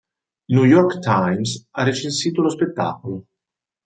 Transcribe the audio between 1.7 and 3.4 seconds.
ha recensito lo spettacolo.